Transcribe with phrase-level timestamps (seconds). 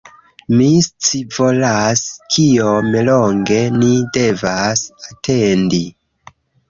[0.59, 2.01] Mi scivolas
[2.35, 5.83] kiom longe ni devas atendi